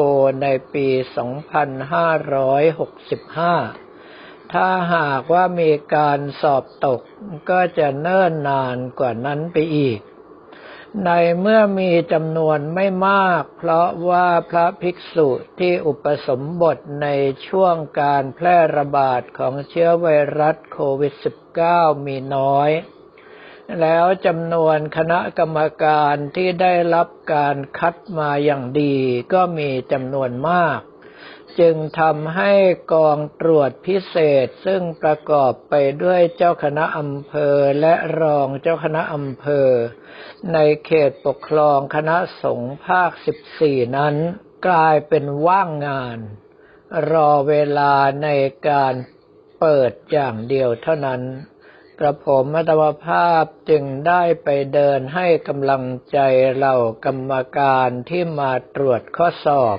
[0.42, 0.92] ในปี 2565
[4.52, 7.00] ถ้าหากว่ามีการสอบตก
[7.50, 9.98] ก็จะเนิ่นนานกว่านั้นไปอีก
[11.02, 11.10] ใน
[11.40, 15.28] เมื่อมีจำนวนไม่มาก เพราะว่าพระภิกษุ
[15.58, 17.08] ที่อุปสมบทใน
[17.46, 20.06] ช่วงการแพร่ระบาดของเชื้อไว
[20.40, 21.14] รัสโควิด
[21.60, 22.70] -19 มีน้อย
[23.80, 28.96] แล้วจำนวนคณะกรรมการที่ได้รับการคัดมาอย่างดี
[29.32, 30.80] ก็มีจำนวนมาก
[31.60, 32.52] จึงทำให้
[32.92, 39.68] กองตรวจพิเศษซึ่งประกอบไปด้วยเจ้าคณะอำเภอและรองเจ้าคณะอำเภอ
[40.52, 43.10] ในเขตปกครองคณะสงฆ์ภาค
[43.54, 44.14] 14 นั้น
[44.66, 46.18] กลายเป็นว่างงาน
[47.12, 48.28] รอเวลาใน
[48.68, 48.94] การ
[49.60, 51.22] เปิดอย่างเดียวเท่านั้น
[52.00, 56.18] กระผมมัตวภาพจึงได้ไปเดินให้กำลังใจ
[56.54, 59.78] เหล่ากรรมการที่มาตรวจข้อสอบ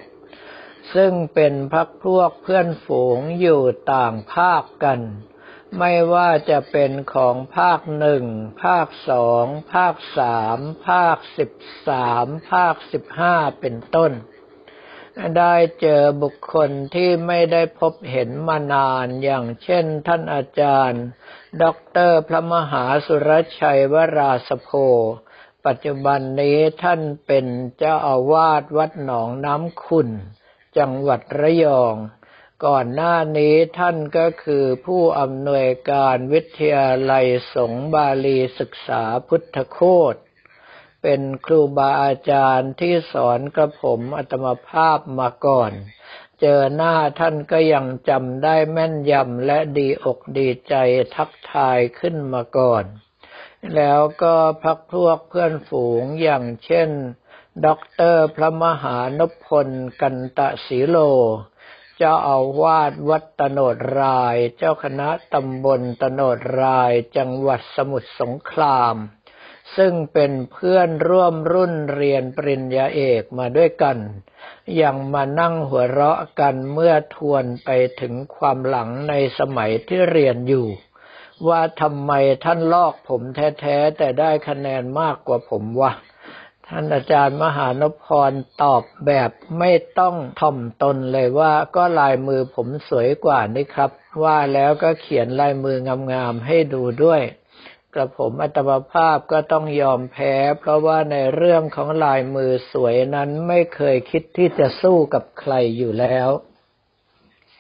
[0.94, 3.62] ซึ่งเป็นพักพวกเพื่อนฝูงอยู่
[3.94, 5.02] ต่างภาคกัน
[5.80, 8.24] ไม่ว่าจะเป็นของภาคหนึ่ง
[8.64, 10.58] ภาคสอง ภาคสาม
[10.88, 11.52] ภาคสิบ
[11.88, 14.12] สาม ภาคสิบห้าเป็นต้น
[15.38, 21.04] ได้เจอบุคคลที่ไม่ได้พบเห็นมานานอย่างเช่นท่านอาจารย์
[21.64, 24.70] ด็อกเตอร์พระมหาสุรชัยวราสโพ
[25.66, 27.46] ปัจจุบันนี้ท่านเป็น
[27.78, 30.10] เจ้าอาวาสวัดหนองน้ำขุน
[30.78, 31.96] จังหวัดระยอง
[32.66, 37.26] ก่อนหน้านี้ท่านก็คือผู้อำนวยการวิทยาลัย
[37.56, 39.80] สงบาลีศึกษาพุทธโค
[40.14, 40.16] ต
[41.02, 45.72] เป็นครูบาอาจารย์ที่สอนกระผมอัตมภาพมาก่อน
[46.42, 50.76] เจอหน้าท่านก็ยังจำได้แม่นยำและดีอกดีใจ
[51.16, 52.86] ทักทายขึ้นมาก่อน
[53.76, 56.90] แล้วก็พักพวกเพื่อนฝูงอย่างเช่น
[57.64, 59.68] ด็อกเตอร์พระมหานพล
[60.02, 60.98] กันตะศีโล
[61.98, 68.96] เจ้าอาวาสวัดตโนดราย เจ้าคณะตำบลตโนดราย จังหวัดสมุทรสงคราม
[69.78, 73.98] ซึ่งเป็นเพื่อนร่วมรุ่นเรียนปริญญาเอกมาด้วยกัน
[74.82, 77.70] ยังมานั่งหัวเราะกันเมื่อทวนไป
[78.02, 80.68] ถึงความหลังในสมัยที่เรียนอยู่
[81.48, 82.12] ว่าทำไม
[82.44, 85.92] ท่านลอกผมแท้ ๆ แต่ได้คะแนนมากกว่าผมวะ
[86.70, 88.32] ท่านอาจารย์มหานพร
[88.64, 93.92] ตอบแบบไม่ต้องถ่อมตนเลยว่าก็ลายมือผมสวยกว่านี่ครับ
[94.24, 95.78] ว่าแล้วก็เขียนลายมือ
[96.12, 97.22] งามๆให้ดูด้วย
[97.94, 106.30] กระผมอัตมภาพก็ต้องยอมแพ้ เพราะว่าในเรื่องของลายมือสวยนั้นไม่เคยคิดที่จะสู้กับใครอยู่แล้ว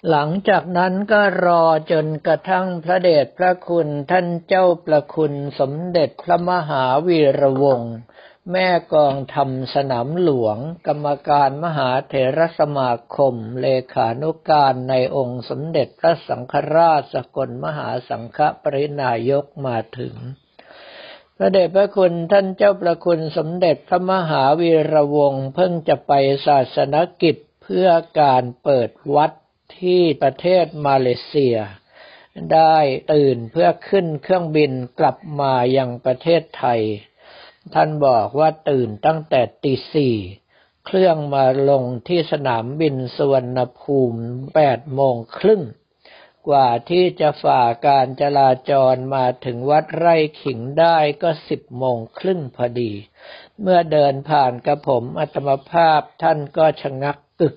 [0.09, 7.95] หลังจากนั้นก็รอจนกระทั่งพระเดชพระคุณท่านเจ้าประคุณสมเด็จพระมหาวีระวงศ์
[8.51, 10.57] แม่กองทำสนามหลวง
[10.87, 20.15] กรรมการมหาเถรสมาคม เลขานุการในองค์สมเด็จพระสังฆราชสกลมหาสังฆปรินายกมาถึง
[21.37, 26.11] พระเดชพระคุณท่านเจ้าประคุณสมเด็จพระมหาวีระวงศ์เพิ่งจะไป
[26.47, 27.87] ศาสนกิจเพื่อ
[28.21, 29.31] การเปิดวัด
[29.79, 31.57] ที่ประเทศมาเลเซีย
[32.53, 32.77] ได้
[33.13, 36.81] ตื่นเพื่อขึ้นเครื่องบินกลับมายังประเทศไทย
[37.73, 40.15] ท่านบอกว่าตื่นตั้งแต่ตีสี่
[40.85, 44.21] เครื่องมาลงที่สนามบินสวรรณภูมิ
[44.55, 45.61] แปดโมงครึ่ง
[46.47, 52.91] กว่าที่จะฝ่าการจราจรมาถึงวัดไร่ขิงได้ก็สิบโมงครึ่งพอดี
[53.61, 57.55] เมื่อเดินผ่านกระผมอัตมภาพท่านก็ชะงักกึก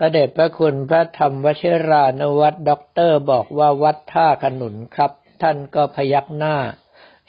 [0.00, 5.12] ระเดชพระคุณพระธรรมวชิรานวัตด็อกเตอร์บอกว่าวัดท่าขนุนครับ
[5.42, 6.56] ท่านก็พยักหน้า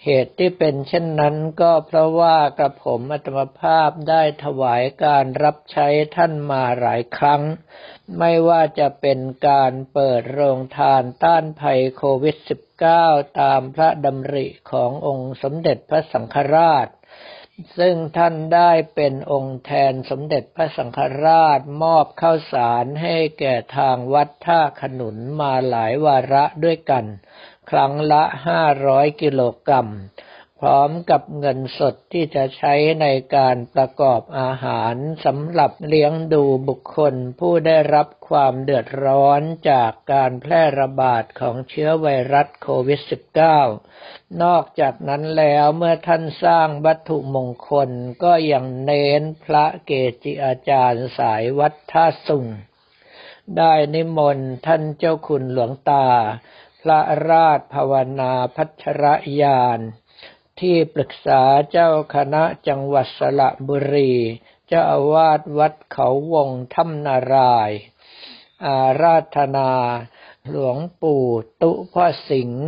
[0.03, 7.41] เหตุที่เป็นเช่นนั้นก็เพราะว่ากระผมอัตมภาพได้ถวายการรับใช้ท่านมาหลายครั้ง
[8.19, 12.38] ไม่ว่าจะเป็นการเปิดโรงทานต้านภัยโควิด
[12.88, 16.88] -19 ตามพระดำริขององค์สมเด็จพระสังฆราช
[17.77, 27.06] ซึ่งท่านได้เป็นองค์แทนสมเด็จพระสังฆราชมอบข้าวสารให้แก่ทางวัดท่าขนุนมาหลายวาระด้วยกัน
[27.75, 29.89] ครั้งละห้าร้อยกิโลกรัม
[30.59, 43.01] พร้อมกับเงินสดที่จะใช้ในการประกอบอาหารสำหรับเลี้ยงดูบุคคลผู้ได้รับความเดือดร้อนจากการแพร่ระบาดของเชื้อไวรัสโควิด
[43.71, 47.89] -19 นอกจากนั้นแล้วเมื่อท่านสร้างวัตถุมงคล
[48.23, 49.91] ก็ยังเน้นพระเก
[50.23, 52.45] จิอาจารย์สายวัดท่าสุง
[53.57, 56.05] ได้นิมนต์ท่านเจ้าคุณหลวงตา
[56.83, 57.01] พระ
[57.31, 59.06] ราชภาวนาพัชร
[59.41, 59.80] ยาน
[60.59, 61.41] ที่ปรึกษา
[61.71, 64.13] เจ้าคณะจังหวัดสระบุรี
[64.68, 67.71] เจ้าอาวาสวัดเขาวงถ้ำนาราย
[68.65, 69.71] อาราธนา
[70.50, 71.25] หลวงปู่
[71.62, 72.65] ตุพ่อสิงห์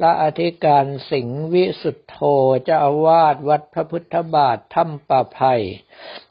[0.00, 2.18] พระอธิการสิงห์วิสุทธโธ
[2.64, 5.54] เจ้าอาวาสวัดพระพุทธบาทถ้ำป่าไผ่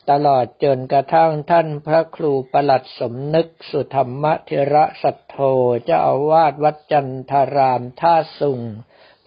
[0.09, 5.37] ตลอดจนกระทั่งท่านพระครูประหลัดสมนึกสุธรรมเทระสัทโธ
[5.83, 8.61] เจ้าอาวาสวัดจันทารามท่าสุง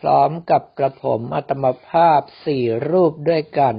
[0.01, 3.77] พร้อมกับกระผมอัตมภาพสี่รูปด้วยกัน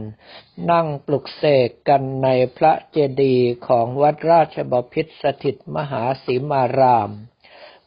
[0.71, 7.11] นั่งปลุกเสกกันในพระเจดีย์ของวัดราชบพิตรสถิตมหาสีมาราม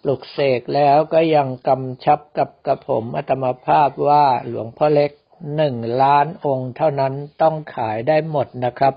[0.02, 5.10] ปลุกเสกแล้วก็ยังกำชับกับกระผมอัตมภาพว่าหลวงพ่อเล็ก
[5.56, 8.94] หนึ่งล้านองค์เท่านั้นต้องขายได้หมดนะครับ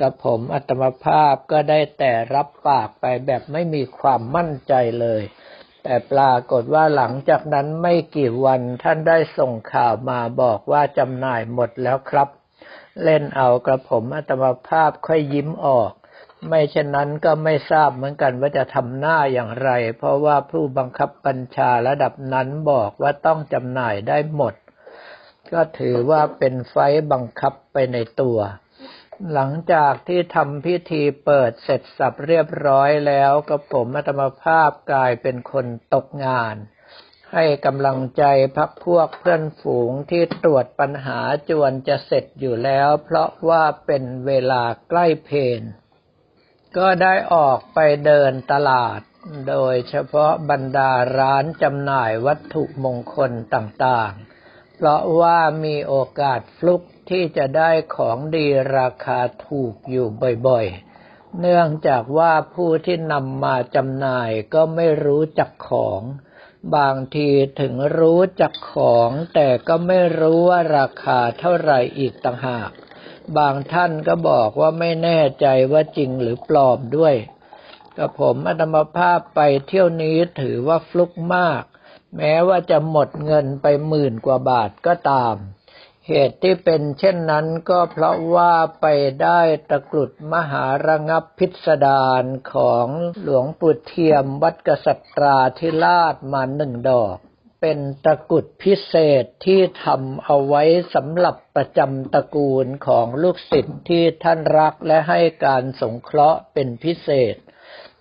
[0.00, 5.22] กระผมอัตมภาพก็ได้แต่รับปากไปแบบไม่มีความมั่นใจเลย
[5.82, 12.28] แต่ปรากฏว่าหลังจากนั้นไม่กี่วันท่านได้ส่งข่าวมาบอกว่าจำหน่ายหมดแล้วครับ
[13.04, 15.92] เล่นเอากระผมอัตมาภาพค่อยยิ้มออก
[16.48, 24.54] ไม่เช่นนั้นก็ไม่ทราบเหมือนกันว่าจะทำหน้าอย่างไร เพราะว่าผู้บังคับบัญชาระดับนั้นบอกว่าต้องจำหน่ายได้หมด
[25.52, 26.76] ก็ถือว่าเป็นไฟ
[27.12, 28.38] บังคับไปในตัว
[29.32, 36.56] หลังจากที่ทำพิธีเปิดเสร็จสับเรียบร้อยแล้วก็ผมอัตมภาพกลายเป็นคนตกงาน
[37.32, 38.24] ให้กำลังใจ
[38.56, 45.62] พักพวกเพื่อนฝูงที่ตรวจปัญหาจวนจะเสร็จอยู่แล้ว เพราะว่าเป็นเวลาใกล้เพน
[46.76, 49.00] ก็ได้ออกไปเดินตลาด
[49.48, 58.46] โดยเฉพาะบรรดาร้านจำหน่ายวัตถุมงคลต่างๆ เพราะว่ามีโอกาสฟลุกที่จะได้ของดี
[58.76, 60.06] ราคาถูกอยู่
[60.46, 66.02] บ่อยๆ เนื่องจากว่าผู้ที่นำมาจำหน่ายก็ไม่รู้จักของ
[66.76, 72.70] บางทีถึงรู้จักของแต่ก็ไม่รู้ว่าราคาเท่าไหร่อีกต่างหาก
[73.38, 77.14] บางท่านก็บอกว่าไม่แน่ใจว่าจริงหรือปลอมด้วย
[77.98, 81.62] กับผมอดมภาพไปเที่ยวนี้ถือว่าฟลุกมาก
[82.16, 85.36] แม้ว่าจะหมดเงินไปหมื่นกว่าบาทก็ตาม
[86.08, 88.86] เหตุที่เป็นเช่นนั้นก็เพราะว่าไป
[89.22, 92.86] ได้ตะกรุดมหาระงับพิสดารของ
[93.22, 97.16] หลวงปู่เทียมวัดกษัตราธิราชมาหนึ่งดอก
[97.60, 100.62] เป็นตะกุดพิเศษที่ทำเอาไว้
[100.94, 107.36] สำหรับประจำตระกูลของลูกศิษย์ที่ท่านรักและให้การสงเคราะห์เป็นพิเศษ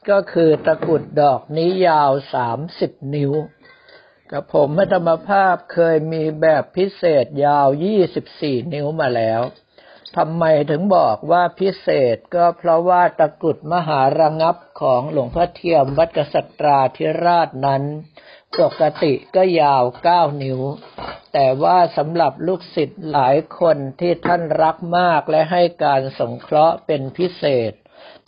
[0.09, 3.31] ก็คือตะกุดดอกนี้ยาวสามสิบนิ้ว
[4.31, 7.67] กับผมธรรมภาพเคยมีแบบพิเศษยาว
[8.19, 9.41] 24 นิ้วมาแล้ว
[10.17, 17.83] ทำไมถึงบอกว่าพิเศษก็เพราะว่าตะกุดมหาระงับของหลวงพ่อเทียมวัดกษัตราธิราชนั้น
[18.59, 20.59] ปกติก็ยาวเก้านิ้ว
[21.33, 27.73] แต่ว่าสำหรับลูกศิษย์หลายคนที่ท่านรักมากและให้การสงเคราะห์เป็นพิเศษ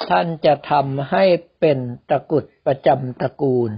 [0.09, 1.25] ท่านจะทำให้
[1.59, 3.71] เป็นตะกุดประจำตระกูล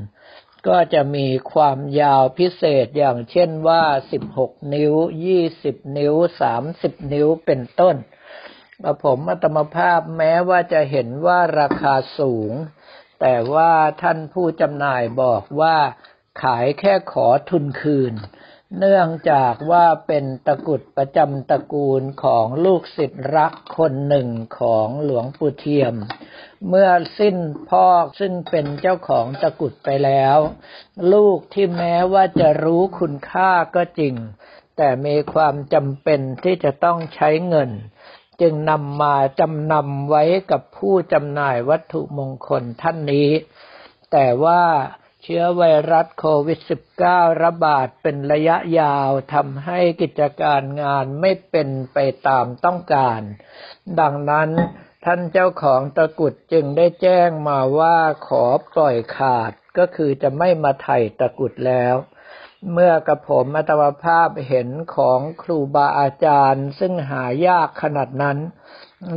[0.68, 3.84] ก็จะมีความยาวพิเศษอย่างเช่นว่า
[4.28, 4.94] 16 นิ้ว
[5.46, 6.16] 20 นิ้ว
[6.64, 7.96] 30 นิ้วเป็นต้น
[9.04, 12.54] ผมอัตมภาพแม้ว่าจะเห็นว่าราคาสูง
[13.22, 15.78] แต่ว่าท่านผู้จำหน่ายบอกว่า
[16.42, 18.14] ขายแค่ขอทุนคืน
[18.80, 25.96] เนื่องจากว่าเป็นตะกุดประจำตระกูลของลูกศิษย์รักคนหนึ่งของหลวงปู่เทียม
[26.68, 27.38] เมื่อสิ้น
[27.70, 27.88] พ่อ
[28.20, 30.38] ซึ่งเป็นเจ้าของตะกุดไปแล้ว
[31.14, 34.16] ลูกที่แม้ว่าจะรู้คุณค่าก็จริง
[34.78, 37.72] แต่มีความจำเป็นที่จะต้องใช้เงิน
[38.42, 43.30] จึงนำมาจำนำไว้กับผู้จำหน่ายวัตถุมงคลท่านนี้
[44.12, 44.62] แต่ว่า
[45.26, 46.60] เชื้อไวรัสโควิด
[47.02, 53.22] -19 ระบาดเป็นระยะยาวทำให้กิจการงานไม่เป็นไปตามต้องการ
[54.00, 54.50] ดังนั้น
[55.06, 61.96] ท่านเจ้าของตะกุดจึงได้แจ้งมาว่าขอปล่อยขาดก็คือจะไม่มาไถ่ตะกุดแล้ว
[62.72, 68.38] เมื่อกระผมอัตวภาพเห็นของครูบาอาจารย์ ซึ่งหายากขนาดนั้น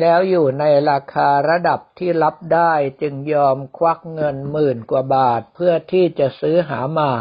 [0.01, 7.13] แล้วอยู่ในราคาระดับที่รับได้จึงยอมควักเงินหมื่นกว่าบาทเพื่อที่จะซื้อหามา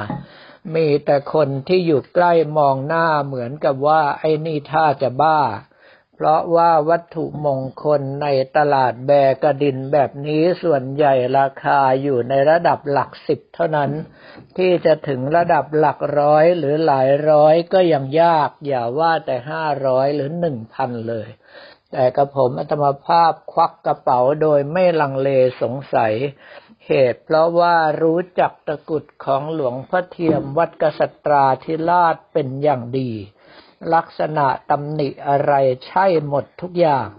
[0.75, 5.41] มีแต่คนที่อยู่ใกล้มองหน้าเหมือนกับว่าไอ้นี่ท่าจะบ้า
[6.15, 9.12] เพราะว่าวัตถุมงคลในตลาดแบ
[9.43, 13.91] กระดินแบบนี้ส่วนใหญ่ราคาอยู่ในระดับหลักสิบเท่านั้น
[14.57, 21.29] ที่จะถึงระดับหลักร้อยหรือหลายร้อยก็ยังยาก อย่าว่าแต่ห้าร้อยหรือหนึ่งพันเลย
[21.98, 25.30] แต่กระผมอัตมภาพควักกระเป๋าโดยไม่ลังเล
[25.62, 26.14] สงสัย
[26.88, 33.12] เหตุเพราะว่ารู้จักตะกุดของหลวงพ่อเทียมวัดกษัตราธิราชเป็นอย่างดี
[33.94, 35.54] ลักษณะตำหนิอะไร
[35.88, 37.10] ใช่หมดทุกอย่าง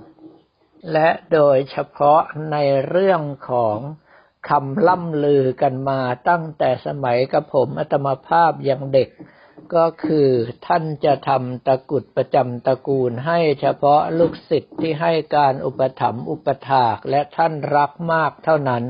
[0.93, 2.21] และโดยเฉพาะ
[2.53, 2.57] ใน
[2.89, 3.79] เรื่องของ
[4.49, 9.11] คำล่ำลือกันมาตั้งแต่สมัยกระผมอัตมภาพยังเด็ก
[9.75, 10.29] ก็คือ
[10.67, 18.85] ท่านจะทำตะกุดประจำตระกูลให้เฉพาะลูกศิษย์ที่ให้การอุปถัมภ์อุปถากและท่านรักมากเท่านั้น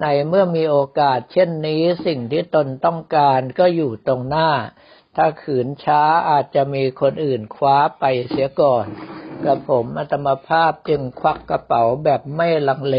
[0.00, 4.50] ในเมื่อมีโอกาสเช่นนี้สิ่งที่ตนต้องการก็อยู่ตรงหน้า
[5.16, 8.86] ถ้าขืนช้าอาจจะมีคนอื่นคว้าไปเสียก่อน
[9.44, 12.96] กระผมอัตมภาพจึงควักกระเป๋าแบบไม่ลังเล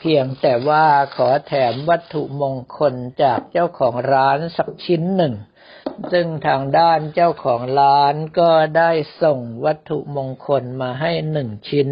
[0.00, 0.84] เพียงแต่ว่า
[1.16, 5.34] ขอแถมวัตถุมงคลจากเจ้าของร้านสักชิ้นหนึ่ง
[6.12, 8.90] ซึ่งทางด้านเจ้าของร้านก็ได้
[9.22, 11.88] ส่งวัตถุมงคลมาให้หนึ่งชิ้น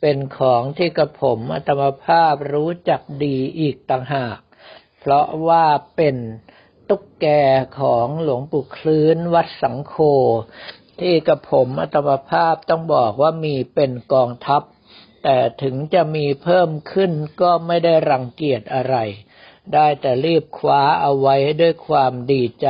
[0.00, 4.38] เป็นของที่กระผมอัตมภาพรู้จักดีอีกต่างหาก
[5.00, 5.66] เพราะว่า
[5.96, 6.16] เป็น
[6.88, 7.26] ตุ๊กแก
[7.80, 9.94] ของหลวงปู่คลื้นวัดสังโฆ
[11.00, 14.62] ที่กระผมอัตมภาพต้องบอกว่ามีเป็นกองทัพ
[15.22, 18.96] แต่ถึงจะมีเพิ่มขึ้นก็ไม่ได้รังเกียจอะไร
[19.74, 22.68] ได้แต่รีบคว้าเอาไว้ด้วยความดีใจ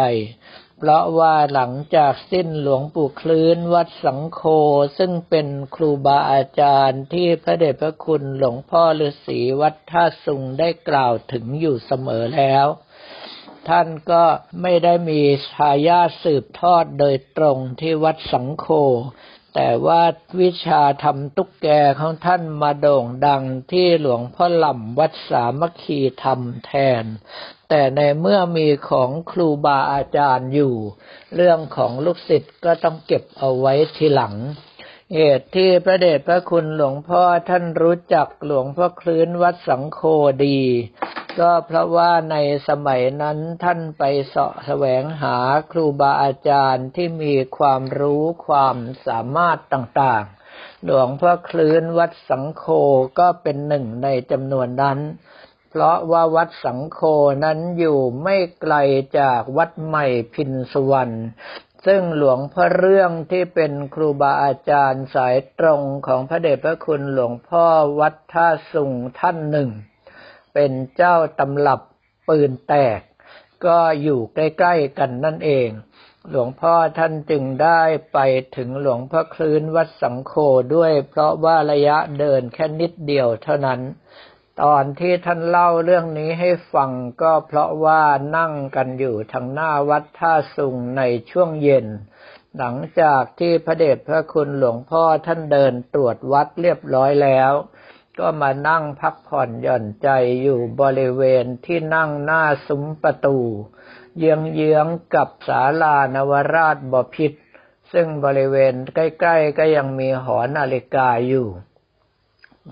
[0.79, 4.43] เพราะว่าหลังจากสิ้นหลวงปู่คลื่นวัดสังโฆ
[4.99, 12.67] ซึ่งเป็นครูบาอาจารย์ที่พระเดชพระคุณหลวงพ่อฤาษีวัดท่าสุงได้กล่าวถึงอยู่เสมอแล้ว
[13.69, 14.25] ท่านก็
[14.62, 15.21] ไม่ได้มี
[15.55, 18.67] ทายาทสืบทอดโดยตรงที่วัดสังโฆ
[19.59, 20.03] แต่ว่า
[20.41, 21.69] วิชาทำตุ๊กแก
[22.01, 26.73] ของท่านมาโด่งดังที่หลวงพ่อหล่ำวัดสามัคคีทำแท
[27.03, 27.05] น
[27.69, 30.75] แต่ในเมื่อมีของครูบาอาจารย์อยู่
[31.35, 34.35] เรื่องของลูกศิษย์ก็ต้องเก็บเอาไว้ทีหลัง
[35.15, 40.01] เหตุที่พระเดชพระคุณหลวงพ่อท่านรู้จักหลวงพ่อคลื่นวัดสังโค
[40.45, 40.61] ดี
[41.38, 42.37] ก็เพราะว่าใน
[42.69, 45.37] สมัยนั้นท่านไปเสาะแสวงหา
[45.73, 48.76] ครูบาอาจารย์ที่มีความรู้ความ
[49.07, 52.64] สามารถต่างๆ หลวงพ่อคลื่นวัดสังโฆ
[53.19, 54.99] ก็เป็นหนึ่งในจำนวนนั้น
[55.71, 57.00] เพราะว่าวัดสังโฆ
[57.45, 58.75] นั้นอยู่ไม่ไกล
[59.19, 61.16] จากวัดใหม่พินสวรรณ
[61.87, 67.66] ซึ่งหลวงพ่อเรื่องที่เป็นครูบาอาจารย์สายตรงของพระเดชพระคุณหลวงพ่อ
[68.00, 69.71] วัดท่าสุงท่านหนึ่ง
[70.59, 71.81] เป็นเจ้าตำรับ
[72.29, 73.01] ปืนแตก
[73.67, 75.69] ก็อยู่ใกล้ๆกันนั่นเอง
[76.31, 77.83] หลวงพ่อท่านจึงได้
[78.13, 78.19] ไป
[78.57, 80.33] ถึงหลวงพ่อคลื่นวัดสังโฆ
[80.75, 83.81] ด้วย เพราะว่าระยะเดินแค่นิดเดียวเท่านั้น
[84.63, 86.91] ตอนที่ท่านเล่าเรื่องนี้ให้ฟัง
[87.23, 88.03] ก็เพราะว่า
[88.37, 91.87] นั่งกันอยู่ทางหน้าวัดท่าสุงในช่วงเย็น
[92.59, 97.53] หลังจากที่พระเดชพระคุณหลวงพ่อท่านเดินตรวจวัดเรียบร้อยแล้ว
[98.19, 100.09] ก็มานั่งพักผ่อนหย่อนใจ
[100.43, 103.39] อยู่บริเวณที่นั่งหน้าซุ้มประตู
[104.19, 107.33] เยื้องๆกับศาลานวราชบพิษ
[107.93, 111.47] ซึ่งบริเวณใกล้ ๆ ก็ยังมีหอนาฬิกาอยู่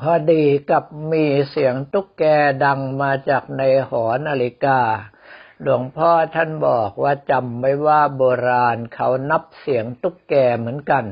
[0.01, 2.25] พอดีกับมีเสียงตุ๊กแก
[2.65, 4.81] ดังมาจากในหอนาฬิกา
[5.63, 11.05] หลวงพ่อท่านบอกว่าจำไว้ว่าโบราณเขานับเสียงตุ๊กแกเหมือนกัน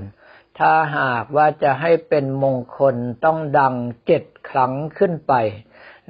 [0.63, 3.75] ถ้าหากว่าจะให้เป็นมงคลต้องดัง
[4.07, 5.35] เจ็ดครั้งขึ้นไป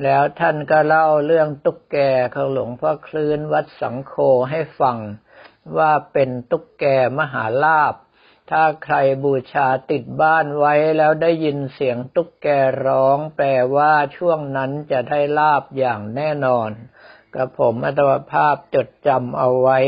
[0.03, 1.97] แล้วท่านก็เล่าเรื่องตุ๊กแก
[2.35, 4.15] ของหลวงพ่อคลื่นวัดสังโฆ
[4.51, 4.99] ให้ฟัง
[5.77, 6.85] ว่าเป็นตุ๊กแก
[7.19, 7.95] มหาลาบ
[8.51, 12.49] ถ้าใครบูชาติดบ้านไว้แล้วได้ยินเสียงตุ๊กแก
[12.87, 16.71] ร้อง แปลว่าช่วงนั้นจะได้ลาบอย่างแน่นอน
[17.35, 19.79] กระผมอัตวภาพจดจำเอาไว้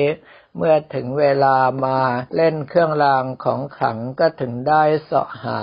[0.56, 1.98] เมื่อถึงเวลามา
[2.36, 5.62] เล่นเครื่องรางของขลังก็ถึงได้เสาะหา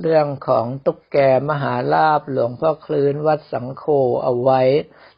[0.00, 1.16] เรื่องของตุ๊กแก
[1.50, 3.84] มหาลาบหลวงพ่อคลื่นวัดสังโฆ
[4.22, 4.60] เอาไว้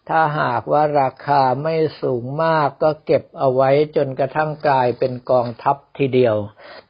[0.09, 6.37] ถ้าหากว่าราคาไม่สูงมากก็เก็บเอาไว้จนกระทั่งกลายเป็นกองทัพทีเดียว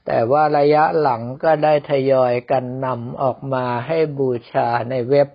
[0.07, 5.28] แต่ว่าระยะหลังก็ได้ทยอยกันนำออกมาให้บูชาในเว็บ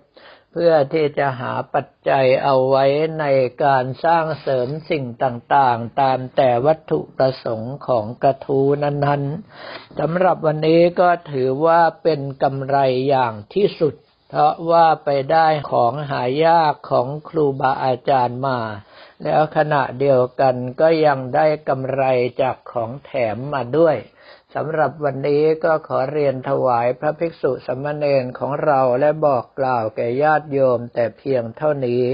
[0.62, 2.84] พื่อที่จะหาปัจจัยเอาไว้
[3.20, 3.24] ใน
[3.64, 12.76] การสร้างเสริมสิ่งต่างๆ ตามแต่วัตถุประสงค์ของกระทูนั้นๆสำหรับวันนี้ก็ถือว่าเป็นกำไร
[13.08, 13.94] อย่างที่สุด
[14.30, 18.58] เพราะว่าไปได้ของหายากของครูบาอาจารย์มา
[19.22, 22.02] แล้วขณะเดียวกันก็ยังได้กำไร
[22.42, 23.96] จากของแถมมาด้วย
[24.60, 32.04] สำหรับวันนี้ก็ขอเรียนถวายพระภิกษุสมณเณรของเราและบอกกล่าวแก่ญาติโยมแต่เพียงเท่านี้